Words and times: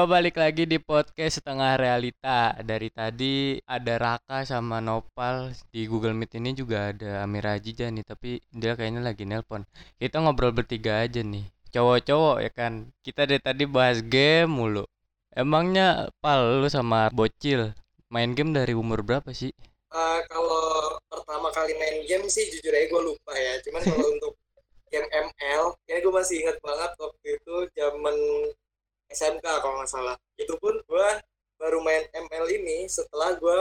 Halo, 0.00 0.16
balik 0.16 0.40
lagi 0.40 0.64
di 0.64 0.80
podcast 0.80 1.44
Setengah 1.44 1.76
Realita. 1.76 2.56
Dari 2.64 2.88
tadi 2.88 3.60
ada 3.68 4.00
Raka 4.00 4.48
sama 4.48 4.80
Nopal 4.80 5.52
di 5.68 5.84
Google 5.84 6.16
Meet 6.16 6.40
ini 6.40 6.56
juga 6.56 6.88
ada 6.88 7.20
Amir 7.20 7.44
Ajija 7.44 7.84
nih, 7.92 8.08
tapi 8.08 8.40
dia 8.48 8.80
kayaknya 8.80 9.04
lagi 9.04 9.28
nelpon. 9.28 9.68
Kita 10.00 10.24
ngobrol 10.24 10.56
bertiga 10.56 11.04
aja 11.04 11.20
nih. 11.20 11.44
Cowok-cowok 11.76 12.40
ya 12.40 12.48
kan. 12.48 12.88
Kita 13.04 13.28
dari 13.28 13.44
tadi 13.44 13.68
bahas 13.68 14.00
game 14.00 14.48
mulu. 14.48 14.88
Emangnya 15.36 16.08
Pal 16.24 16.64
lu 16.64 16.68
sama 16.72 17.12
Bocil 17.12 17.76
main 18.08 18.32
game 18.32 18.56
dari 18.56 18.72
umur 18.72 19.04
berapa 19.04 19.36
sih? 19.36 19.52
Uh, 19.92 20.24
kalau 20.32 20.96
pertama 21.12 21.52
kali 21.52 21.76
main 21.76 22.08
game 22.08 22.24
sih 22.32 22.48
jujur 22.48 22.72
aja 22.72 22.88
gue 22.88 23.02
lupa 23.04 23.36
ya. 23.36 23.60
Cuman 23.68 23.84
kalau 23.84 24.08
untuk 24.16 24.32
game 24.88 25.04
ML, 25.12 25.76
ya 25.92 26.00
gue 26.00 26.08
masih 26.08 26.40
ingat 26.40 26.56
banget 26.64 26.88
waktu 26.96 27.26
itu 27.36 27.54
zaman 27.76 28.16
SMK 29.10 29.46
kalau 29.60 29.74
nggak 29.76 29.90
salah. 29.90 30.16
Itu 30.34 30.54
pun 30.56 30.78
gue 30.78 31.08
baru 31.56 31.78
main 31.78 32.06
ML 32.10 32.46
ini 32.48 32.86
setelah 32.86 33.34
gue 33.34 33.60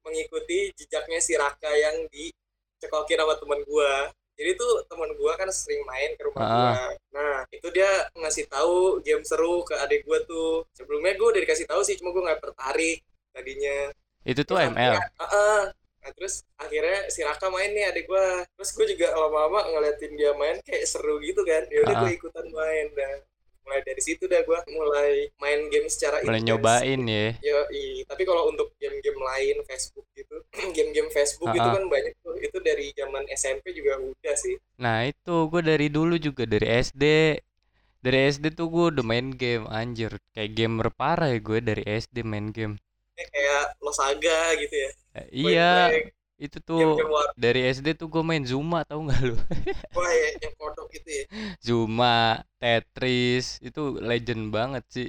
mengikuti 0.00 0.72
jejaknya 0.74 1.18
si 1.18 1.34
Raka 1.34 1.68
yang 1.68 2.08
dicekokin 2.08 3.18
sama 3.18 3.34
teman 3.36 3.60
gue. 3.60 3.92
Jadi 4.38 4.50
tuh 4.54 4.86
teman 4.86 5.10
gue 5.12 5.32
kan 5.34 5.50
sering 5.50 5.82
main 5.82 6.14
ke 6.14 6.22
rumah 6.22 6.40
Ah. 6.40 6.54
gue. 6.54 6.94
Nah 7.10 7.36
itu 7.50 7.68
dia 7.68 7.90
ngasih 8.14 8.46
tahu 8.46 9.02
game 9.02 9.26
seru 9.26 9.60
ke 9.62 9.74
adik 9.76 10.06
gue 10.06 10.18
tuh. 10.24 10.62
Sebelumnya 10.72 11.12
gue 11.12 11.26
udah 11.28 11.42
dikasih 11.42 11.66
tahu 11.66 11.82
sih, 11.82 11.98
cuma 11.98 12.14
gue 12.14 12.22
nggak 12.22 12.40
tertarik 12.40 13.02
tadinya. 13.34 13.90
Itu 14.22 14.42
tuh 14.42 14.56
Terus 14.56 14.70
ML. 14.70 14.94
akhirnya- 14.94 15.10
Heeh. 15.20 15.62
Nah, 15.98 16.10
terus 16.14 16.34
akhirnya 16.56 17.10
si 17.10 17.20
Raka 17.20 17.50
main 17.50 17.74
nih 17.74 17.90
adik 17.90 18.06
gua. 18.06 18.46
Terus 18.54 18.70
gue 18.72 18.86
juga 18.94 19.10
lama-lama 19.12 19.66
ngeliatin 19.68 20.14
dia 20.14 20.30
main 20.32 20.56
kayak 20.62 20.86
seru 20.86 21.18
gitu 21.18 21.42
kan. 21.42 21.66
Ya 21.68 21.82
udah 21.82 21.94
Ah. 21.98 22.00
gue 22.00 22.10
ikutan 22.14 22.46
main 22.48 22.86
dah. 22.94 23.14
Mulai 23.68 23.84
dari 23.84 24.00
situ 24.00 24.24
dah 24.24 24.40
gua 24.42 24.64
mulai 24.66 25.28
main 25.36 25.68
game 25.68 25.84
secara 25.86 26.24
Mulai 26.24 26.40
nyobain 26.40 27.00
ya. 27.04 27.36
Yo, 27.38 27.58
tapi 28.08 28.24
kalau 28.24 28.48
untuk 28.48 28.72
game-game 28.76 29.20
lain 29.20 29.60
Facebook 29.62 30.08
gitu, 30.16 30.40
game-game 30.74 31.12
Facebook 31.12 31.52
itu 31.52 31.60
Ah, 31.60 31.68
ah. 31.68 31.76
kan 31.76 31.84
banyak 31.86 32.16
tuh. 32.18 32.32
Itu 32.40 32.58
dari 32.58 32.88
zaman 32.96 33.28
SMP 33.28 33.76
juga 33.76 34.00
udah 34.00 34.34
sih. 34.34 34.56
Nah 34.80 35.04
itu 35.04 35.34
gue 35.46 35.60
dari 35.60 35.86
dulu 35.86 36.16
juga 36.16 36.48
dari 36.48 36.64
SD 36.80 37.04
Dari 37.98 38.30
SD 38.30 38.54
tuh 38.54 38.70
gue 38.70 38.84
udah 38.94 39.02
main 39.02 39.34
game 39.34 39.66
anjir 39.66 40.22
Kayak 40.30 40.54
gamer 40.54 40.88
parah 40.88 41.28
ya 41.28 41.42
gue 41.42 41.58
dari 41.58 41.82
SD 41.82 42.22
main 42.22 42.48
game 42.48 42.78
Kayak- 43.18 43.74
Losaga 43.82 44.54
gitu 44.54 44.70
ya. 44.70 44.90
Eh, 45.18 45.26
Iya 45.34 45.70
itu 46.38 46.62
tuh 46.62 46.94
war 47.02 47.34
dari 47.34 47.66
SD 47.66 47.98
tuh 47.98 48.06
gue 48.06 48.22
main 48.22 48.46
Zuma 48.46 48.86
tau 48.86 49.02
gak 49.02 49.18
lu 49.26 49.34
wah 49.98 50.10
ya, 50.14 50.28
yang 50.46 50.54
kodok 50.54 50.86
gitu 50.94 51.10
ya. 51.10 51.24
Zuma, 51.58 52.46
Tetris 52.62 53.58
itu 53.58 53.98
legend 53.98 54.54
banget 54.54 54.86
sih 54.86 55.08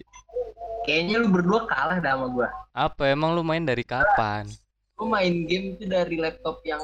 Kayaknya 0.90 1.16
lu 1.22 1.28
berdua 1.30 1.70
kalah 1.70 2.02
dah 2.02 2.18
sama 2.18 2.28
gua. 2.34 2.48
Apa 2.74 3.14
emang 3.14 3.38
lu 3.38 3.46
main 3.46 3.62
dari 3.62 3.86
kapan? 3.86 4.50
Lu 4.98 5.06
main 5.06 5.46
game 5.46 5.78
itu 5.78 5.86
dari 5.86 6.18
laptop 6.18 6.66
yang 6.66 6.82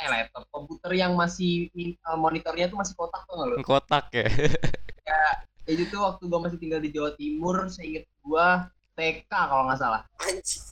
eh 0.00 0.08
laptop 0.08 0.48
komputer 0.48 0.96
yang 0.96 1.12
masih 1.12 1.68
eh, 1.76 2.16
monitornya 2.16 2.72
tuh 2.72 2.80
masih 2.80 2.94
kotak 2.96 3.22
tuh 3.28 3.34
nggak 3.36 3.48
lu? 3.52 3.54
Kotak 3.60 4.08
ya 4.14 4.24
Itu 5.68 5.84
tuh 5.92 6.00
waktu 6.00 6.22
gua 6.32 6.40
masih 6.48 6.58
tinggal 6.58 6.80
di 6.80 6.90
Jawa 6.90 7.12
Timur, 7.12 7.68
seinget 7.68 8.08
gua 8.24 8.72
TK 8.96 9.28
kalau 9.30 9.68
nggak 9.68 9.80
salah. 9.84 10.02
Anjing. 10.24 10.64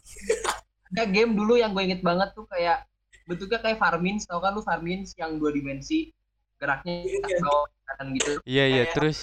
Ada 0.91 1.06
game 1.06 1.38
dulu 1.38 1.54
yang 1.54 1.70
gue 1.70 1.86
inget 1.86 2.02
banget 2.02 2.34
tuh 2.34 2.50
kayak 2.50 2.82
bentuknya 3.31 3.59
kayak 3.59 3.78
Farmins, 3.78 4.27
tau 4.27 4.42
kan 4.42 4.50
lu 4.50 4.61
Farmins 4.61 5.14
yang 5.14 5.39
dua 5.39 5.55
dimensi 5.55 6.11
geraknya 6.59 7.06
Iya. 7.06 7.39
ke 7.39 7.55
kanan 7.87 8.09
gitu. 8.12 8.33
Iya 8.42 8.64
iya 8.67 8.84
Kayak- 8.84 8.95
terus 8.95 9.19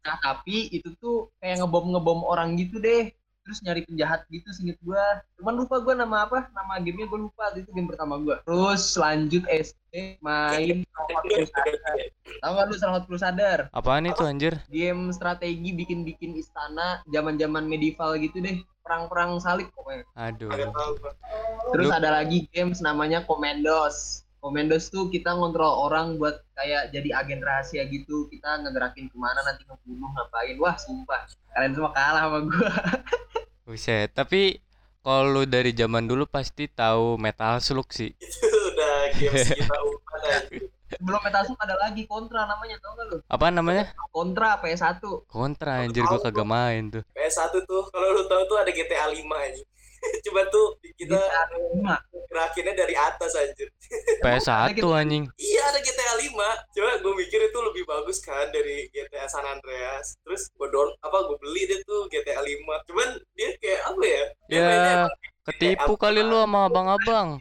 Nah 0.00 0.20
tapi 0.20 0.68
itu 0.68 0.92
tuh 0.96 1.32
kayak 1.38 1.60
ngebom 1.60 1.92
ngebom 1.92 2.20
orang 2.24 2.56
gitu 2.56 2.76
deh. 2.76 3.08
Terus 3.40 3.60
nyari 3.60 3.84
penjahat 3.84 4.24
gitu 4.28 4.48
singkat 4.50 4.80
gua. 4.80 5.00
Cuman 5.36 5.52
lupa 5.54 5.76
gua 5.78 5.92
nama 5.94 6.24
apa? 6.24 6.48
Nama 6.50 6.80
gamenya 6.80 7.04
gua 7.06 7.20
lupa. 7.22 7.52
Itu 7.52 7.68
game 7.70 7.88
pertama 7.88 8.16
gua. 8.16 8.40
Terus 8.40 8.84
lanjut 8.94 9.44
SD 9.44 10.16
main 10.18 10.84
Sangat 10.84 11.24
Crusader. 11.24 11.76
Tahu 12.34 12.50
nggak 12.52 12.66
lu 12.66 12.74
Sangat 12.74 13.02
Crusader? 13.04 13.58
apaan 13.70 14.04
itu 14.04 14.22
anjir? 14.22 14.60
Game 14.68 15.08
strategi 15.10 15.72
bikin-bikin 15.72 16.32
istana 16.34 17.04
zaman-zaman 17.06 17.64
medieval 17.64 18.16
gitu 18.18 18.40
deh. 18.40 18.60
Perang-perang 18.80 19.40
salib 19.40 19.68
pokoknya. 19.72 20.04
Aduh 20.14 20.48
tahu. 20.48 20.92
Terus 21.72 21.88
Lu- 21.88 21.94
ada 21.94 22.10
lagi 22.10 22.44
games 22.50 22.80
namanya 22.80 23.24
Commandos. 23.24 24.20
Commandos 24.38 24.92
tuh 24.92 25.08
kita 25.08 25.32
ngontrol 25.32 25.88
orang 25.88 26.20
buat 26.20 26.44
kayak 26.52 26.92
jadi 26.92 27.16
agen 27.16 27.40
rahasia 27.40 27.88
gitu. 27.88 28.28
Kita 28.28 28.60
ngegerakin 28.60 29.08
ke 29.08 29.16
mana 29.16 29.40
nanti 29.40 29.64
ngebunuh 29.64 30.12
ngapain. 30.12 30.56
Wah 30.60 30.76
sumpah. 30.76 31.24
Kalian 31.54 31.72
semua 31.72 31.92
kalah 31.96 32.28
sama 32.28 32.38
gua. 32.44 32.68
Buset 33.64 34.12
Tapi 34.12 34.60
kalau 35.00 35.24
lu 35.32 35.42
dari 35.48 35.72
zaman 35.72 36.04
dulu 36.04 36.28
pasti 36.28 36.68
tahu 36.68 37.16
Metal 37.16 37.56
Slug 37.60 37.88
sih 37.88 38.12
Itu 38.20 38.44
udah 38.76 38.92
game 39.16 39.32
kita. 39.56 39.76
Belum 41.00 41.20
Metasuk 41.24 41.56
ada 41.58 41.74
lagi 41.80 42.04
Kontra 42.04 42.44
namanya 42.44 42.76
tau 42.78 42.92
gak 42.94 43.06
lu? 43.08 43.16
Apa 43.26 43.48
namanya? 43.48 43.96
Kontra 44.12 44.60
PS1. 44.60 45.00
Kontra 45.26 45.80
anjir 45.80 46.04
gue 46.04 46.20
kagak 46.20 46.44
main 46.44 46.92
tuh 46.92 47.02
PS1 47.16 47.50
tuh 47.64 47.82
kalau 47.88 48.08
lu 48.12 48.28
tahu 48.28 48.44
tuh 48.44 48.60
ada 48.60 48.68
GTA 48.68 49.08
5 49.08 49.16
anjing. 49.24 49.66
Coba 50.28 50.42
tuh 50.52 50.76
kita 50.96 51.18
Lima. 51.18 51.96
gerakinnya 52.30 52.74
dari 52.74 52.94
atas 52.96 53.32
anjir. 53.36 53.68
PS1 54.24 54.80
anjing 54.80 55.24
Iya 55.38 55.62
ada 55.70 55.80
GTA 55.80 56.14
5. 56.20 56.74
Coba 56.74 56.90
gue 57.00 57.14
mikir 57.18 57.40
itu 57.48 57.58
lebih 57.60 57.84
bagus 57.88 58.18
kan 58.20 58.48
dari 58.50 58.88
GTA 58.92 59.26
San 59.26 59.44
Andreas. 59.46 60.16
Terus 60.24 60.50
gue 60.54 60.68
don 60.70 60.90
apa 61.00 61.28
gue 61.30 61.36
beli 61.40 61.68
deh 61.70 61.80
tuh 61.86 62.06
GTA 62.10 62.40
5. 62.42 62.88
Cuman 62.90 63.08
dia 63.36 63.48
kayak 63.58 63.80
apa 63.88 64.02
ya? 64.02 64.24
Dia 64.48 64.58
Ya 64.64 64.96
ketipu 65.44 65.94
kali 66.00 66.24
lu 66.24 66.40
sama 66.40 66.72
abang-abang 66.72 67.36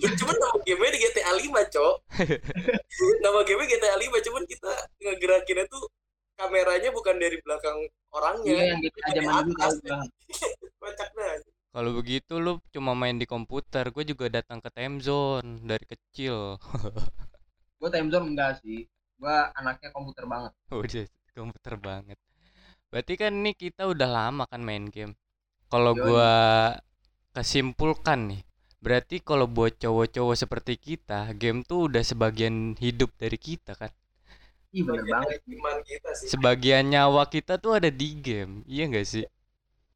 Iya, 0.00 0.10
cuman 0.16 0.36
nama 0.40 0.56
gamenya 0.64 0.92
di 0.96 1.00
GTA 1.04 1.32
5, 1.36 1.60
Cok. 1.70 1.94
nama 3.24 3.38
gamenya 3.44 3.68
GTA 3.76 3.96
5, 4.00 4.26
cuman 4.26 4.42
kita 4.48 4.72
ngegerakinnya 4.96 5.64
tuh 5.68 5.84
kameranya 6.40 6.90
bukan 6.90 7.16
dari 7.20 7.36
belakang 7.44 7.78
orangnya. 8.10 8.54
Iya 8.54 8.64
yang 8.74 8.80
gitu 8.82 8.98
aja 9.04 9.20
Kalau 11.74 11.90
begitu 11.90 12.38
lu 12.38 12.62
cuma 12.70 12.94
main 12.94 13.18
di 13.18 13.26
komputer 13.26 13.90
Gue 13.90 14.06
juga 14.06 14.30
datang 14.30 14.62
ke 14.62 14.70
time 14.70 15.02
zone 15.02 15.66
dari 15.66 15.82
kecil 15.82 16.54
Gua 17.82 17.90
time 17.90 18.08
zone 18.14 18.30
enggak 18.30 18.62
sih. 18.62 18.86
Gua 19.18 19.50
anaknya 19.58 19.90
komputer 19.90 20.24
banget. 20.30 20.54
Udah 20.70 21.04
komputer 21.34 21.74
banget 21.74 22.18
Berarti 22.94 23.18
kan 23.18 23.34
nih 23.42 23.58
kita 23.58 23.90
udah 23.90 24.06
lama 24.06 24.46
kan 24.46 24.62
main 24.62 24.86
game 24.86 25.18
Kalau 25.66 25.98
gua 25.98 26.30
kesimpulkan 27.34 28.30
nih 28.30 28.42
Berarti 28.78 29.18
kalau 29.18 29.50
buat 29.50 29.74
cowok-cowok 29.74 30.36
seperti 30.38 30.78
kita 30.78 31.34
Game 31.34 31.66
tuh 31.66 31.90
udah 31.90 32.06
sebagian 32.06 32.78
hidup 32.78 33.10
dari 33.18 33.34
kita 33.34 33.74
kan 33.74 33.90
bener 34.74 35.06
banget. 35.06 35.38
Iman 35.46 35.78
kita 35.86 36.10
sih. 36.18 36.26
Sebagian 36.34 36.90
nyawa 36.90 37.30
kita 37.30 37.58
tuh 37.62 37.78
ada 37.78 37.90
di 37.90 38.14
game 38.18 38.62
Iya 38.66 38.90
nggak 38.90 39.06
sih? 39.06 39.22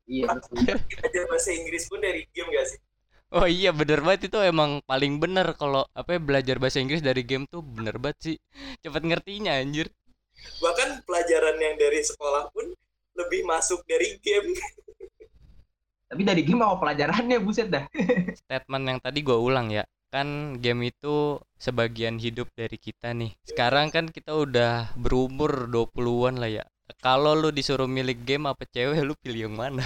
Iya 0.08 0.24
betul. 0.32 0.56
Kita 0.90 1.02
ajar 1.04 1.24
bahasa 1.28 1.50
Inggris 1.52 1.84
pun 1.86 2.00
dari 2.00 2.24
game 2.32 2.48
gak 2.50 2.66
sih? 2.72 2.80
Oh 3.28 3.44
iya 3.44 3.76
bener 3.76 4.00
banget 4.00 4.32
itu 4.32 4.40
emang 4.40 4.80
paling 4.88 5.20
bener 5.20 5.52
kalau 5.60 5.84
apa 5.92 6.16
ya, 6.16 6.20
belajar 6.20 6.56
bahasa 6.56 6.80
Inggris 6.80 7.04
dari 7.04 7.20
game 7.28 7.44
tuh 7.44 7.60
bener 7.60 8.00
banget 8.00 8.18
sih 8.24 8.36
cepet 8.80 9.04
ngertinya 9.04 9.52
anjir 9.52 9.92
Bahkan 10.64 11.04
pelajaran 11.04 11.60
yang 11.60 11.76
dari 11.76 12.00
sekolah 12.00 12.48
pun 12.54 12.72
lebih 13.18 13.42
masuk 13.44 13.82
dari 13.84 14.16
game. 14.22 14.54
Tapi 16.08 16.22
dari 16.24 16.40
game 16.40 16.64
apa 16.64 16.80
pelajarannya 16.80 17.38
buset 17.44 17.68
dah. 17.68 17.84
statement 18.40 18.84
yang 18.88 18.98
tadi 19.02 19.20
gua 19.20 19.36
ulang 19.36 19.68
ya 19.68 19.84
kan 20.08 20.56
game 20.56 20.88
itu 20.88 21.36
sebagian 21.60 22.16
hidup 22.16 22.48
dari 22.56 22.80
kita 22.80 23.12
nih 23.12 23.36
sekarang 23.44 23.92
kan 23.92 24.08
kita 24.08 24.32
udah 24.32 24.88
berumur 24.96 25.68
20-an 25.68 26.40
lah 26.40 26.48
ya 26.48 26.64
kalau 26.98 27.36
lu 27.36 27.48
disuruh 27.52 27.86
milik 27.90 28.24
game 28.24 28.48
apa 28.48 28.64
cewek 28.68 29.00
lu 29.04 29.14
pilih 29.20 29.48
yang 29.50 29.56
mana 29.56 29.84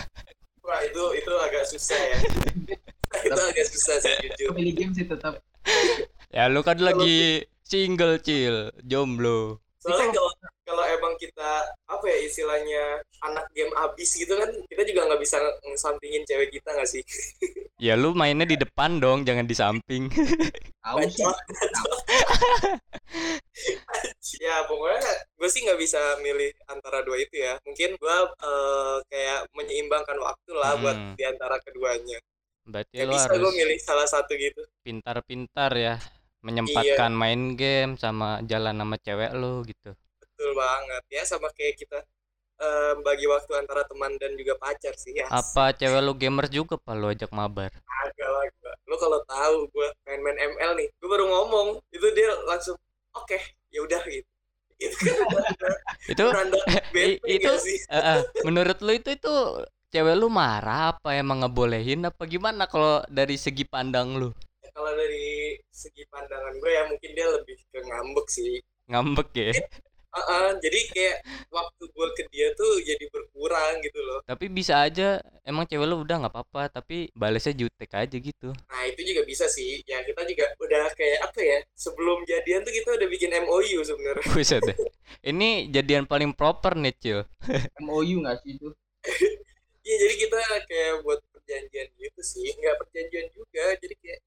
Wah, 0.63 0.79
itu 0.87 1.03
itu 1.19 1.33
agak 1.43 1.67
susah 1.67 1.99
ya. 1.99 2.19
itu 3.27 3.43
agak 3.43 3.67
susah 3.67 3.99
sih 3.99 4.15
jujur. 4.31 4.55
Pilih 4.55 4.75
game 4.79 4.93
sih 4.95 5.05
tetap. 5.11 5.43
ya 6.31 6.47
lu 6.47 6.63
kan 6.63 6.79
lagi 6.79 7.45
single 7.67 8.19
cil 8.23 8.71
jomblo 8.83 9.63
Soalnya 9.83 10.15
kalau 10.15 10.31
kalau 10.63 10.85
emang 10.87 11.15
kita 11.19 11.67
apa 11.91 12.05
ya 12.07 12.17
istilahnya 12.23 13.03
anak 13.27 13.51
game 13.51 13.75
abis 13.75 14.15
gitu 14.15 14.31
kan 14.39 14.47
kita 14.71 14.83
juga 14.87 15.11
nggak 15.11 15.21
bisa 15.21 15.43
ngesampingin 15.67 16.23
cewek 16.23 16.55
kita 16.55 16.71
nggak 16.71 16.87
sih? 16.87 17.03
ya 17.91 17.99
lu 17.99 18.15
mainnya 18.15 18.47
di 18.47 18.55
depan 18.55 19.03
dong 19.03 19.27
jangan 19.27 19.43
di 19.43 19.59
samping 19.59 20.07
Tahu 20.87 20.99
sih. 21.11 21.27
Bacot. 21.27 21.39
ya 24.39 24.67
pokoknya 24.67 24.99
gue 25.03 25.15
sih 25.53 25.61
nggak 25.65 25.81
bisa 25.85 26.01
milih 26.25 26.51
antara 26.73 26.99
dua 27.07 27.17
itu 27.25 27.37
ya. 27.47 27.55
Mungkin 27.67 27.91
gue 28.01 28.17
eh, 28.49 28.97
kayak 29.13 29.41
menyeimbangkan 29.57 30.19
waktu 30.27 30.51
lah 30.57 30.73
buat 30.83 30.97
Hmm. 30.97 31.15
di 31.19 31.25
antara 31.33 31.57
keduanya. 31.65 32.19
berarti 32.73 32.97
Gak 32.97 33.07
lu 33.11 33.15
bisa 33.15 33.31
gue 33.43 33.53
milih 33.61 33.79
salah 33.89 34.07
satu 34.07 34.33
gitu. 34.39 34.63
pintar-pintar 34.87 35.71
ya 35.87 35.95
menyempatkan 36.47 37.11
main 37.15 37.55
game 37.61 37.93
sama 38.03 38.43
jalan 38.51 38.75
sama 38.81 38.97
cewek 38.99 39.31
lu 39.35 39.63
gitu 39.67 39.91
Betul 40.23 40.51
banget 40.59 41.03
ya 41.11 41.23
sama 41.27 41.49
kayak 41.55 41.75
kita 41.79 41.99
eh, 42.63 42.95
bagi 43.07 43.27
waktu 43.31 43.53
antara 43.59 43.83
teman 43.91 44.13
dan 44.23 44.33
juga 44.41 44.55
pacar 44.59 44.95
sih 44.99 45.15
ya 45.19 45.27
Apa 45.31 45.75
cewek 45.75 46.03
lu 46.07 46.13
gamer 46.19 46.47
juga 46.51 46.75
pak 46.79 46.95
lu 46.99 47.07
ajak 47.15 47.31
mabar? 47.35 47.71
agak 48.07 48.29
lah 48.29 48.45
gua. 48.59 48.73
lu 48.91 48.97
kalau 48.99 49.21
tahu 49.27 49.57
gue 49.71 49.89
main-main 50.07 50.39
ML 50.55 50.73
nih 50.79 50.89
gue 50.91 51.09
baru 51.09 51.25
ngomong 51.31 51.69
itu 51.91 52.07
dia 52.15 52.31
langsung 52.51 52.77
oke 53.15 53.39
ya 53.71 53.81
udah 53.87 54.03
gitu 54.07 54.27
itu 56.13 56.25
kan 56.29 56.47
Itu 57.27 57.53
eh, 57.91 58.21
menurut 58.47 58.79
lu 58.85 58.93
itu 58.97 59.11
itu 59.15 59.35
cewek 59.93 60.17
lu 60.17 60.33
marah 60.33 60.97
apa 60.97 61.17
emang 61.17 61.45
ngebolehin 61.45 62.09
apa 62.09 62.25
gimana 62.25 62.65
kalau 62.65 63.05
dari 63.13 63.37
segi 63.37 63.69
pandang 63.69 64.17
lu? 64.17 64.33
kalau 64.73 64.89
dari 64.97 65.61
segi 65.69 66.01
pandangan 66.09 66.57
gue 66.57 66.71
ya 66.73 66.83
mungkin 66.89 67.11
dia 67.13 67.29
lebih 67.29 67.57
ke 67.69 67.79
ngambek 67.85 68.27
sih 68.33 68.57
Ngambek 68.89 69.29
ya. 69.37 69.53
Heeh, 70.13 70.49
jadi 70.61 70.79
kayak 70.93 71.17
waktu 71.49 71.83
gue 71.89 72.09
ke 72.13 72.23
dia 72.29 72.53
tuh 72.53 72.73
jadi 72.85 73.05
berkurang 73.09 73.81
gitu 73.81 74.01
loh 74.05 74.21
Tapi 74.29 74.53
bisa 74.53 74.85
aja 74.85 75.25
emang 75.49 75.65
cewek 75.65 75.89
lu 75.89 76.05
udah 76.05 76.21
nggak 76.21 76.33
apa-apa 76.37 76.69
tapi 76.69 77.09
balesnya 77.17 77.57
jutek 77.57 77.91
aja 77.97 78.13
gitu. 78.21 78.53
nah 78.69 78.85
itu 78.85 79.01
juga 79.09 79.25
bisa 79.25 79.49
sih 79.49 79.81
ya 79.89 80.05
kita 80.05 80.23
juga 80.29 80.53
udah 80.61 80.93
kayak 80.93 81.19
apa 81.25 81.41
ya 81.41 81.59
sebelum 81.73 82.29
jadian 82.29 82.61
tuh 82.61 82.71
kita 82.77 82.93
udah 82.95 83.09
bikin 83.09 83.33
MOU 83.49 83.81
sebenarnya 83.81 84.25
Buset 84.37 84.61
deh. 84.63 84.77
Ini 85.25 85.73
jadian 85.73 86.05
paling 86.05 86.37
proper 86.37 86.77
nih, 86.77 86.95
Cil. 87.01 87.21
MOU 87.85 88.21
nggak 88.23 88.37
sih 88.45 88.61
itu 88.61 88.69
Iya 89.83 89.97
jadi 89.99 90.15
kita 90.15 90.39
kayak 90.71 90.95
buat 91.03 91.19
perjanjian 91.35 91.89
gitu 91.99 92.21
sih 92.23 92.47
nggak 92.55 92.77
perjanjian 92.87 93.27
juga 93.35 93.75
jadi 93.83 93.95
kayak 93.99 94.21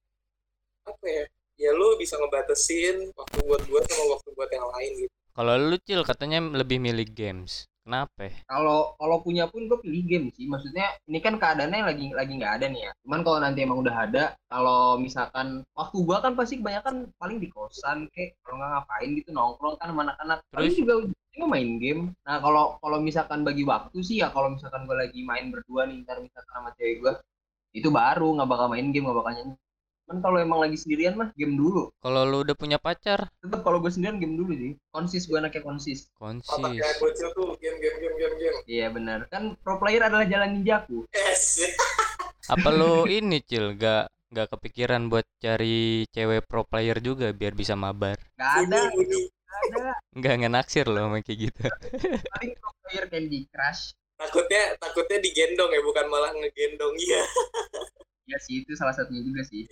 apa 0.84 1.06
ya 1.08 1.24
ya 1.56 1.70
lu 1.72 1.96
bisa 1.96 2.20
ngebatasin 2.20 3.08
waktu 3.16 3.38
buat 3.48 3.64
gue 3.64 3.80
sama 3.88 4.04
waktu 4.20 4.30
buat 4.36 4.50
yang 4.52 4.68
lain 4.76 4.92
gitu 5.08 5.16
Kalau 5.36 5.60
lu, 5.60 5.76
Cil, 5.84 6.08
katanya 6.08 6.40
lebih 6.40 6.80
milih 6.80 7.12
games. 7.12 7.68
Kenapa? 7.86 8.34
kalau 8.50 8.98
kalau 8.98 9.22
punya 9.22 9.46
pun 9.46 9.70
gue 9.70 9.78
pilih 9.78 10.02
game 10.10 10.28
sih 10.34 10.50
maksudnya 10.50 10.98
ini 11.06 11.22
kan 11.22 11.38
keadaannya 11.38 11.86
lagi 11.86 12.10
lagi 12.18 12.34
nggak 12.34 12.54
ada 12.58 12.66
nih 12.66 12.82
ya 12.90 12.92
cuman 13.06 13.22
kalau 13.22 13.38
nanti 13.38 13.62
emang 13.62 13.78
udah 13.86 14.10
ada 14.10 14.34
kalau 14.50 14.98
misalkan 14.98 15.62
waktu 15.78 15.98
gua 16.02 16.18
kan 16.18 16.34
pasti 16.34 16.58
kebanyakan 16.58 17.14
paling 17.22 17.38
di 17.38 17.46
kosan 17.54 18.10
kayak 18.10 18.42
kalau 18.42 18.58
nggak 18.58 18.72
ngapain 18.74 19.10
gitu 19.22 19.30
nongkrong 19.38 19.78
kan 19.78 19.94
anak-anak 19.94 20.42
Terus? 20.50 20.74
juga 20.82 20.94
ujungnya 21.06 21.46
main 21.46 21.70
game 21.78 22.02
nah 22.26 22.42
kalau 22.42 22.82
kalau 22.82 22.98
misalkan 22.98 23.46
bagi 23.46 23.62
waktu 23.62 23.98
sih 24.02 24.18
ya 24.26 24.34
kalau 24.34 24.50
misalkan 24.58 24.90
gua 24.90 25.06
lagi 25.06 25.22
main 25.22 25.54
berdua 25.54 25.86
nih 25.86 26.02
ntar 26.10 26.26
misalkan 26.26 26.54
sama 26.58 26.74
cewek 26.82 27.06
gua 27.06 27.14
itu 27.70 27.94
baru 27.94 28.34
nggak 28.34 28.50
bakal 28.50 28.66
main 28.66 28.90
game 28.90 29.06
nggak 29.06 29.20
bakal 29.22 29.30
nyanyi 29.38 29.54
cuman 30.06 30.22
kalau 30.22 30.38
emang 30.38 30.62
lagi 30.62 30.78
sendirian 30.78 31.18
mah 31.18 31.34
game 31.34 31.58
dulu. 31.58 31.90
Kalau 31.98 32.22
lu 32.30 32.46
udah 32.46 32.54
punya 32.54 32.78
pacar, 32.78 33.26
tetap 33.42 33.66
kalau 33.66 33.82
gue 33.82 33.90
sendirian 33.90 34.22
game 34.22 34.38
dulu 34.38 34.54
sih. 34.54 34.78
Konsis 34.94 35.26
gue 35.26 35.38
anaknya 35.42 35.66
konsis. 35.66 36.14
Konsis. 36.14 36.54
otaknya 36.54 36.94
bocil 37.02 37.30
tuh 37.34 37.58
game 37.58 37.78
game 37.82 37.98
game 37.98 38.16
game 38.22 38.36
game. 38.38 38.58
Iya 38.70 38.88
benar. 38.94 39.20
Kan 39.34 39.58
pro 39.66 39.82
player 39.82 40.06
adalah 40.06 40.30
jalan 40.30 40.62
ninjaku 40.62 41.10
yes. 41.10 41.66
Apa 42.54 42.70
lu 42.70 43.10
ini, 43.10 43.42
Cil, 43.42 43.74
gak 43.74 44.14
gak 44.30 44.54
kepikiran 44.54 45.10
buat 45.10 45.26
cari 45.42 46.06
cewek 46.14 46.46
pro 46.46 46.62
player 46.62 47.02
juga 47.02 47.34
biar 47.34 47.58
bisa 47.58 47.74
mabar? 47.74 48.22
nggak 48.38 48.54
ada. 48.70 48.82
Nggak 48.94 49.62
ada. 49.74 49.86
Enggak 50.14 50.34
nggak 50.38 50.54
naksir 50.54 50.86
loh 50.86 51.10
sama 51.10 51.26
kayak 51.26 51.50
gitu. 51.50 51.66
paling 52.38 52.54
pro 52.62 52.72
player 52.86 53.06
Candy 53.10 53.50
Crush. 53.50 53.98
Takutnya 54.22 54.78
takutnya 54.78 55.18
digendong 55.18 55.74
ya 55.74 55.82
bukan 55.82 56.06
malah 56.08 56.30
ngegendong 56.38 56.94
iya. 57.02 57.26
Ya 58.30 58.38
sih 58.38 58.62
itu 58.62 58.78
salah 58.78 58.94
satunya 58.94 59.26
juga 59.26 59.42
sih 59.42 59.66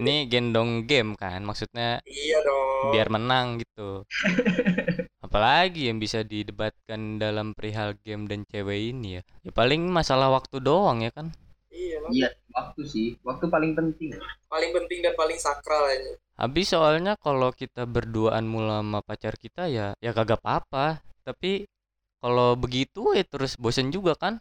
Ini 0.00 0.14
gendong 0.32 0.70
game 0.90 1.10
kan, 1.22 1.40
maksudnya 1.48 2.00
iya 2.06 2.38
dong 2.46 2.66
biar 2.92 3.08
menang 3.14 3.46
gitu. 3.62 4.04
Apalagi 5.26 5.92
yang 5.92 5.98
bisa 6.04 6.24
didebatkan 6.32 7.20
dalam 7.20 7.52
perihal 7.56 7.90
game 8.04 8.24
dan 8.30 8.40
cewek 8.50 8.80
ini 8.96 9.08
ya. 9.20 9.22
Ya 9.44 9.52
paling 9.52 9.82
masalah 9.98 10.28
waktu 10.36 10.56
doang 10.68 10.98
ya 11.04 11.12
kan. 11.16 11.26
iya 11.82 11.98
iya 12.16 12.28
waktu 12.56 12.82
sih 12.92 13.06
waktu 13.28 13.46
paling 13.54 13.72
penting 13.78 14.10
paling 14.52 14.70
penting 14.76 14.98
dan 15.04 15.14
paling 15.20 15.38
sakral 15.46 15.84
aja 15.92 16.12
Habis 16.40 16.66
soalnya 16.72 17.12
kalau 17.26 17.50
kita 17.60 17.82
berduaan 17.94 18.44
mulu 18.52 18.72
sama 18.78 19.00
pacar 19.08 19.34
kita 19.44 19.62
ya 19.76 19.86
ya 20.04 20.10
kagak 20.16 20.40
apa-apa. 20.40 20.86
Tapi 21.26 21.52
kalau 22.22 22.50
begitu 22.64 23.02
ya 23.18 23.24
terus 23.32 23.52
bosen 23.62 23.88
juga 23.96 24.14
kan? 24.22 24.34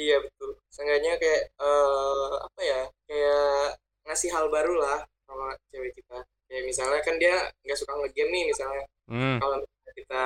iya 0.00 0.14
betul 0.24 0.50
seenggaknya 0.74 1.12
kayak 1.22 1.42
eh 1.62 2.32
apa 2.46 2.60
ya 2.70 2.80
kayak 3.08 3.68
ngasih 4.04 4.30
hal 4.30 4.46
baru 4.48 4.74
lah 4.76 4.98
sama 5.24 5.56
cewek 5.72 5.92
kita 5.96 6.18
kayak 6.46 6.64
misalnya 6.64 7.00
kan 7.00 7.16
dia 7.16 7.34
nggak 7.64 7.78
suka 7.78 7.92
ngegame 7.98 8.30
nih 8.30 8.44
misalnya 8.50 8.84
Hmm. 9.04 9.36
kalau 9.36 9.56
misalnya 9.60 9.92
kita 9.94 10.22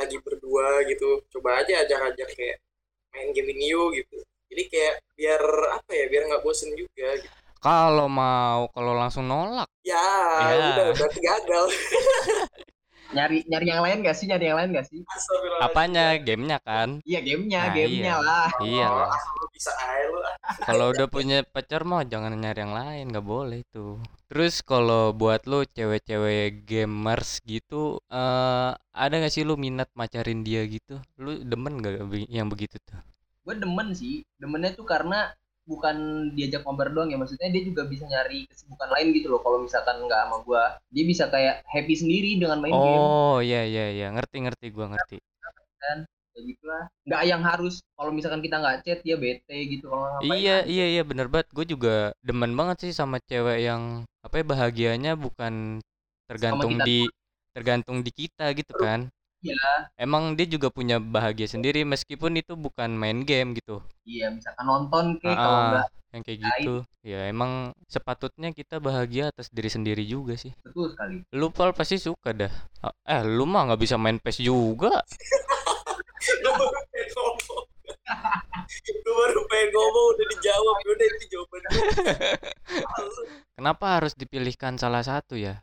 lagi 0.00 0.16
berdua 0.24 0.68
gitu 0.88 1.20
coba 1.28 1.60
aja 1.60 1.84
ajak-ajak 1.84 2.28
kayak 2.32 2.56
main 3.12 3.28
game 3.36 3.52
ini 3.52 3.72
yuk 3.72 3.92
gitu 3.92 4.16
jadi 4.48 4.62
kayak 4.68 4.94
biar 5.12 5.42
apa 5.76 5.90
ya 5.92 6.04
biar 6.08 6.22
nggak 6.28 6.42
bosen 6.44 6.72
juga 6.72 7.16
gitu. 7.20 7.36
Kalau 7.62 8.10
mau 8.10 8.66
kalau 8.74 8.98
langsung 8.98 9.22
nolak. 9.24 9.70
ya, 9.86 9.94
Ya. 10.50 10.66
udah 10.74 10.88
berarti 10.98 11.20
gagal 11.22 11.64
nyari 13.14 13.44
nyari 13.46 13.66
yang 13.68 13.82
lain 13.84 13.98
gak 14.02 14.16
sih 14.16 14.24
nyari 14.26 14.48
yang 14.48 14.56
lain 14.58 14.72
gak 14.72 14.88
sih. 14.88 14.98
Apanya? 15.60 16.16
Gamenya 16.18 16.58
kan? 16.64 17.04
iya 17.04 17.20
gamenya 17.20 17.60
Nah, 17.68 17.74
gamenya 17.76 18.14
iya. 18.16 18.24
lah 18.24 18.48
Iya 18.64 18.88
Oh, 18.88 19.41
bisa 19.62 19.70
aja 19.78 20.04
lu. 20.10 20.18
Kalau 20.66 20.90
udah 20.90 21.06
punya 21.06 21.46
pacar 21.54 21.86
mah 21.86 22.02
jangan 22.02 22.34
nyari 22.34 22.60
yang 22.66 22.74
lain, 22.74 23.04
nggak 23.14 23.26
boleh 23.34 23.62
itu. 23.62 23.86
Terus 24.26 24.58
kalau 24.66 25.14
buat 25.14 25.46
lu 25.46 25.62
cewek-cewek 25.76 26.66
gamers 26.66 27.38
gitu, 27.46 28.02
eh 28.10 28.70
ada 29.04 29.14
gak 29.22 29.32
sih 29.34 29.46
lu 29.46 29.54
minat 29.54 29.86
macarin 29.94 30.42
dia 30.42 30.66
gitu? 30.66 30.98
Lu 31.22 31.30
demen 31.46 31.78
gak 31.84 31.94
yang 32.26 32.50
begitu 32.50 32.76
tuh? 32.82 32.98
gue 33.42 33.54
demen 33.58 33.90
sih 33.90 34.22
demennya 34.38 34.70
tuh 34.78 34.86
karena 34.86 35.34
bukan 35.66 36.30
diajak 36.34 36.62
ngobrol 36.66 36.94
doang 36.94 37.10
ya 37.10 37.18
maksudnya 37.18 37.50
dia 37.50 37.62
juga 37.62 37.86
bisa 37.86 38.06
nyari 38.06 38.46
kesibukan 38.50 38.90
lain 38.94 39.14
gitu 39.14 39.34
loh 39.34 39.42
kalau 39.42 39.58
misalkan 39.62 39.98
nggak 40.06 40.20
sama 40.26 40.36
gue 40.46 40.64
dia 40.94 41.04
bisa 41.06 41.24
kayak 41.30 41.62
happy 41.66 41.94
sendiri 41.98 42.38
dengan 42.38 42.58
main 42.62 42.74
game 42.74 43.02
Oh 43.02 43.42
iya 43.42 43.66
iya 43.66 43.84
iya, 43.90 44.06
ngerti 44.14 44.36
ngerti 44.46 44.66
gua 44.70 44.86
ngerti. 44.94 45.18
Lah 46.64 46.84
nggak 47.04 47.22
yang 47.28 47.42
harus 47.44 47.74
kalau 47.92 48.10
misalkan 48.14 48.40
kita 48.40 48.56
nggak 48.56 48.76
chat 48.86 48.98
dia 49.04 49.16
bete 49.20 49.56
gitu 49.68 49.86
kalau 49.92 50.20
Iya 50.24 50.64
iya 50.64 50.84
iya 50.92 51.02
bener 51.02 51.26
banget. 51.32 51.48
Gue 51.56 51.66
juga 51.66 52.14
demen 52.22 52.52
banget 52.58 52.76
sih 52.88 52.92
sama 52.94 53.18
cewek 53.28 53.58
yang 53.68 54.06
apa 54.22 54.34
ya 54.40 54.44
bahagianya 54.46 55.12
bukan 55.18 55.82
tergantung 56.30 56.78
di 56.86 57.10
tergantung 57.52 57.98
di 58.06 58.10
kita 58.14 58.54
gitu 58.56 58.72
kan. 58.72 59.10
Iya. 59.42 59.90
Emang 59.98 60.38
dia 60.38 60.46
juga 60.46 60.70
punya 60.70 60.96
bahagia 61.02 61.50
sendiri 61.50 61.82
meskipun 61.82 62.38
itu 62.38 62.54
bukan 62.54 62.94
main 62.94 63.26
game 63.26 63.58
gitu. 63.58 63.82
iya 64.06 64.30
misalkan 64.30 64.66
nonton 64.66 65.04
kayak 65.18 65.36
Ah, 65.38 65.44
kalau 65.46 65.58
ah, 65.58 65.66
nggak 65.70 65.86
yang 66.14 66.22
kayak 66.26 66.40
gitu. 66.46 66.74
Ya 67.02 67.20
emang 67.26 67.74
sepatutnya 67.90 68.48
kita 68.54 68.78
bahagia 68.78 69.34
atas 69.34 69.50
diri 69.50 69.70
sendiri 69.72 70.02
juga 70.06 70.38
sih. 70.38 70.54
betul 70.62 70.86
sekali 70.94 71.16
Lu 71.34 71.50
Pal 71.50 71.74
pasti 71.74 71.98
suka 71.98 72.30
dah. 72.30 72.52
Ah, 72.84 72.94
Eh 73.08 73.22
lu 73.26 73.44
mah 73.48 73.66
nggak 73.66 73.80
bisa 73.82 73.96
main 73.98 74.18
PES 74.22 74.38
juga. 74.46 75.02
Lu 76.42 76.50
baru 76.54 76.80
pengen 76.88 77.08
ngomong 77.12 77.64
Lu 79.04 79.12
baru 79.12 79.40
pengen 79.50 79.68
ngomong 79.74 80.04
udah 80.14 80.26
dijawab 80.32 80.76
udah 80.86 81.06
itu 81.06 81.24
jawaban 81.32 81.60
gue 81.66 81.86
Kenapa 83.58 83.86
harus 84.00 84.12
dipilihkan 84.16 84.80
salah 84.80 85.02
satu 85.04 85.36
ya? 85.38 85.62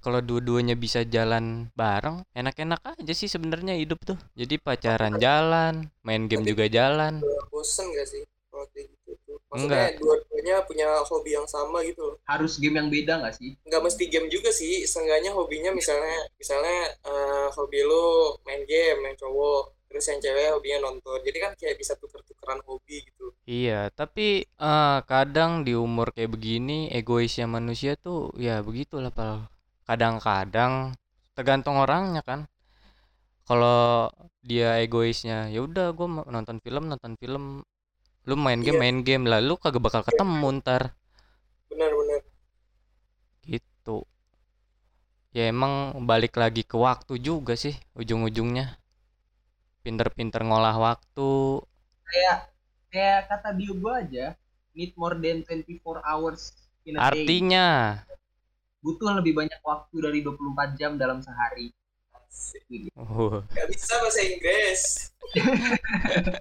Kalau 0.00 0.22
dua-duanya 0.22 0.78
bisa 0.78 1.02
jalan 1.02 1.66
bareng, 1.74 2.22
enak-enak 2.30 2.78
aja 2.94 3.12
sih 3.12 3.26
sebenarnya 3.26 3.74
hidup 3.74 4.06
tuh. 4.06 4.14
Jadi 4.38 4.54
pacaran 4.62 5.18
jalan, 5.18 5.90
main 6.06 6.30
game 6.30 6.46
juga 6.46 6.70
jalan. 6.70 7.18
bosen 7.50 7.90
gak 7.90 8.06
sih 8.06 8.22
kalau 8.56 8.66
kayak 8.72 8.88
gitu 8.88 9.12
tuh 9.28 9.36
Enggak. 9.52 9.52
maksudnya 9.52 10.00
dua-duanya 10.00 10.54
punya 10.64 10.88
hobi 11.04 11.30
yang 11.36 11.44
sama 11.44 11.84
gitu 11.84 12.00
loh 12.08 12.16
harus 12.24 12.56
game 12.56 12.80
yang 12.80 12.88
beda 12.88 13.20
nggak 13.20 13.36
sih 13.36 13.52
nggak 13.68 13.82
mesti 13.84 14.04
game 14.08 14.28
juga 14.32 14.48
sih 14.48 14.88
seenggaknya 14.88 15.36
hobinya 15.36 15.76
misalnya 15.76 16.24
misalnya 16.40 16.88
eh, 17.04 17.48
hobi 17.52 17.84
lu 17.84 18.32
main 18.48 18.64
game 18.64 19.12
yang 19.12 19.16
cowok 19.20 19.75
terus 19.86 20.04
yang 20.10 20.18
cewek 20.24 20.50
hobinya 20.54 20.78
nonton 20.90 21.18
jadi 21.26 21.38
kan 21.44 21.52
kayak 21.58 21.76
bisa 21.80 21.92
tuker-tukeran 22.00 22.60
hobi 22.66 23.02
gitu 23.06 23.26
Iya, 23.46 23.94
tapi 23.94 24.42
eh, 24.42 24.98
kadang 25.06 25.62
di 25.62 25.70
umur 25.78 26.10
kayak 26.10 26.34
begini 26.34 26.90
egoisnya 26.90 27.46
manusia 27.46 27.94
tuh 27.94 28.34
ya 28.34 28.58
begitulah 28.58 29.14
Pal. 29.14 29.46
Kadang-kadang 29.86 30.98
tergantung 31.38 31.78
orangnya 31.78 32.26
kan. 32.26 32.50
Kalau 33.46 34.10
dia 34.42 34.82
egoisnya, 34.82 35.46
ya 35.54 35.62
udah 35.62 35.94
gue 35.94 36.08
nonton 36.26 36.58
film, 36.58 36.90
nonton 36.90 37.14
film. 37.22 37.62
Lu 38.26 38.34
main 38.34 38.58
game, 38.66 38.74
Iya. 38.74 38.82
main 38.82 38.98
game 39.06 39.24
lah. 39.30 39.38
Lu 39.38 39.54
kagak 39.54 39.78
bakal 39.86 40.02
ketemu 40.02 40.48
ntar 40.58 40.82
benar-benar 41.70 42.20
gitu. 43.46 44.02
Ya 45.30 45.52
emang 45.54 46.02
balik 46.10 46.34
lagi 46.34 46.66
ke 46.66 46.74
waktu 46.74 47.22
juga 47.22 47.54
sih 47.54 47.78
ujung-ujungnya. 47.94 48.74
Pinter-pinter 49.86 50.42
ngolah 50.42 50.74
waktu. 50.74 51.62
kayak 52.06 52.38
kayak 52.90 53.20
kata 53.30 53.54
bio 53.54 53.70
gue 53.78 53.92
aja 53.94 54.26
need 54.74 54.90
more 54.98 55.14
than 55.14 55.46
24 55.46 56.02
hours 56.02 56.50
in 56.82 56.98
a 56.98 57.00
day 57.14 57.22
Artinya 57.22 57.68
butuh 58.82 59.14
lebih 59.22 59.38
banyak 59.38 59.62
waktu 59.62 59.96
dari 60.02 60.18
24 60.26 60.74
jam 60.74 60.98
dalam 60.98 61.22
sehari 61.22 61.70
Oh, 63.00 63.40
Gak 63.48 63.64
bisa 63.72 63.96
bahasa 63.96 64.20
Inggris. 64.20 65.08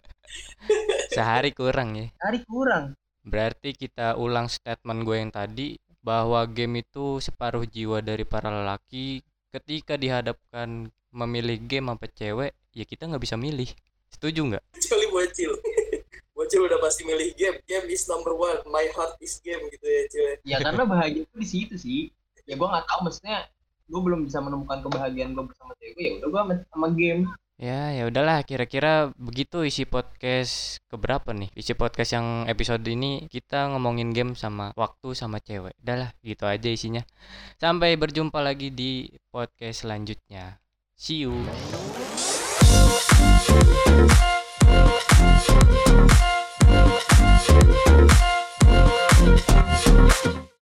sehari 1.15 1.55
kurang 1.55 1.95
ya. 1.95 2.07
Hari 2.19 2.43
kurang. 2.43 2.99
Berarti 3.23 3.71
kita 3.71 4.19
ulang 4.19 4.51
statement 4.51 5.07
gue 5.07 5.23
yang 5.23 5.31
tadi 5.31 5.79
bahwa 6.03 6.43
game 6.51 6.83
itu 6.83 7.23
separuh 7.23 7.63
jiwa 7.63 8.03
dari 8.03 8.27
para 8.27 8.51
lelaki. 8.51 9.23
Ketika 9.55 9.95
dihadapkan 9.95 10.91
memilih 11.15 11.57
game 11.63 11.87
apa 11.87 12.11
cewek, 12.11 12.51
ya 12.75 12.83
kita 12.83 13.07
nggak 13.07 13.23
bisa 13.23 13.39
milih. 13.39 13.71
Setuju 14.11 14.41
nggak? 14.51 14.63
Kecuali 14.75 15.05
bocil. 15.07 15.51
bocil 16.35 16.61
udah 16.67 16.79
pasti 16.83 17.07
milih 17.07 17.31
game. 17.39 17.57
Game 17.63 17.87
is 17.87 18.03
number 18.11 18.35
one. 18.35 18.59
My 18.67 18.91
heart 18.91 19.15
is 19.23 19.39
game 19.39 19.63
gitu 19.71 19.87
ya 19.87 20.01
cuy. 20.11 20.33
Ya 20.43 20.57
karena 20.59 20.83
bahagia 20.83 21.23
itu 21.23 21.35
di 21.39 21.47
situ 21.47 21.75
sih. 21.79 22.11
Ya 22.43 22.59
gue 22.59 22.67
nggak 22.67 22.85
tahu 22.85 23.07
maksudnya 23.07 23.47
gue 23.87 24.01
belum 24.01 24.27
bisa 24.27 24.43
menemukan 24.43 24.83
kebahagiaan 24.83 25.37
gue 25.37 25.45
bersama 25.45 25.71
cewek 25.77 25.93
gue 25.93 26.03
ya 26.03 26.11
udah 26.17 26.29
gue 26.29 26.41
sama, 26.41 26.53
sama 26.73 26.87
game 26.93 27.29
Ya, 27.55 27.95
ya 27.95 28.03
udahlah. 28.11 28.43
Kira-kira 28.43 29.15
begitu 29.15 29.63
isi 29.63 29.87
podcast 29.87 30.83
keberapa 30.91 31.31
nih? 31.31 31.47
Isi 31.55 31.71
podcast 31.71 32.11
yang 32.11 32.43
episode 32.51 32.83
ini 32.83 33.31
kita 33.31 33.71
ngomongin 33.71 34.11
game 34.11 34.35
sama 34.35 34.75
waktu 34.75 35.15
sama 35.15 35.39
cewek. 35.39 35.71
Udahlah, 35.79 36.11
gitu 36.19 36.43
aja 36.43 36.67
isinya. 36.67 37.07
Sampai 37.55 37.95
berjumpa 37.95 38.43
lagi 38.43 38.75
di 38.75 39.07
podcast 39.31 39.87
selanjutnya. 39.87 40.59
See 40.97 41.15
you. 41.17 41.45